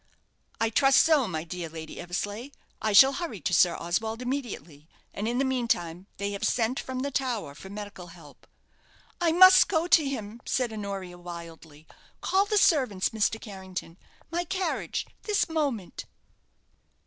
[0.59, 2.49] "I trust so, my dear Lady Eversleigh.
[2.81, 7.01] I shall hurry to Sir Oswald immediately, and in the meantime they have sent from
[7.01, 8.47] the tower for medical help."
[9.21, 11.85] "I must go to him!" said Honoria, wildly.
[12.19, 13.39] "Call the servants, Mr.
[13.39, 13.97] Carrington!
[14.31, 16.05] My carriage this moment!"